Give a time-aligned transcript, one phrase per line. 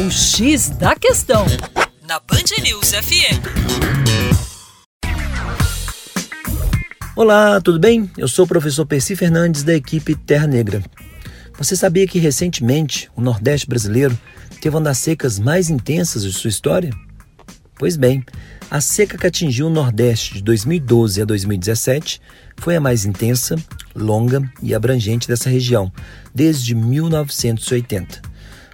[0.00, 1.44] O X da Questão,
[2.08, 3.36] na Band News FM.
[7.14, 8.10] Olá, tudo bem?
[8.16, 10.82] Eu sou o professor Percy Fernandes da equipe Terra Negra.
[11.58, 14.18] Você sabia que recentemente o Nordeste brasileiro
[14.58, 16.94] teve uma das secas mais intensas de sua história?
[17.78, 18.24] Pois bem,
[18.70, 22.22] a seca que atingiu o Nordeste de 2012 a 2017
[22.56, 23.54] foi a mais intensa,
[23.94, 25.92] longa e abrangente dessa região
[26.34, 28.29] desde 1980.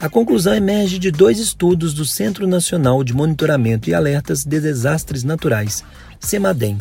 [0.00, 5.24] A conclusão emerge de dois estudos do Centro Nacional de Monitoramento e Alertas de Desastres
[5.24, 5.84] Naturais,
[6.18, 6.78] CEMADEM,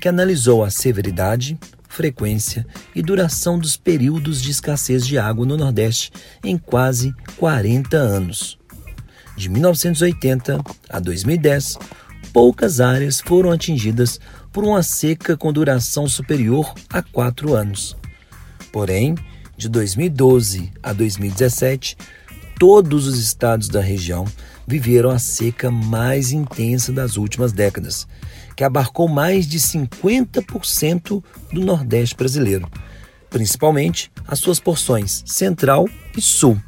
[0.00, 6.10] que analisou a severidade, frequência e duração dos períodos de escassez de água no Nordeste
[6.42, 8.58] em quase 40 anos.
[9.36, 11.76] De 1980 a 2010,
[12.32, 14.18] poucas áreas foram atingidas
[14.50, 17.94] por uma seca com duração superior a quatro anos.
[18.72, 19.14] Porém,
[19.58, 21.96] de 2012 a 2017,
[22.58, 24.24] todos os estados da região
[24.66, 28.06] viveram a seca mais intensa das últimas décadas,
[28.56, 32.68] que abarcou mais de 50% do Nordeste brasileiro,
[33.30, 36.60] principalmente as suas porções central e sul.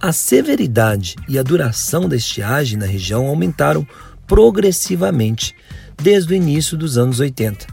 [0.00, 3.86] A severidade e a duração da estiagem na região aumentaram
[4.26, 5.54] progressivamente
[6.02, 7.66] desde o início dos anos 80,